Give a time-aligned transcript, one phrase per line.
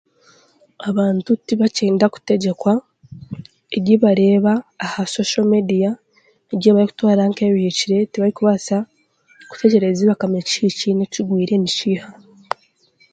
[0.89, 2.73] Abantu tibakyenda kutegyekwa,
[3.77, 5.91] eryibareeba aha shosho mediya
[6.47, 8.77] nibyo ebi barikutwara nk'ebihikiri, tibarikubaasa
[9.49, 12.09] kutegyereza bakamanya ekihikire n'ekigwire nikiiha